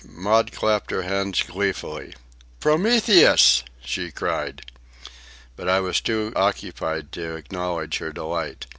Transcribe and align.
Maud 0.09 0.51
clapped 0.51 0.89
her 0.89 1.03
hands 1.03 1.43
gleefully. 1.43 2.15
"Prometheus!" 2.59 3.61
she 3.85 4.09
cried. 4.09 4.63
But 5.55 5.69
I 5.69 5.79
was 5.79 6.01
too 6.01 6.33
occupied 6.35 7.11
to 7.11 7.35
acknowledge 7.35 7.99
her 7.99 8.11
delight. 8.11 8.65